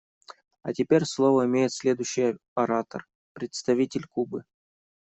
[0.63, 3.03] А теперь слово имеет следующий оратор −
[3.33, 4.45] представитель Кубы.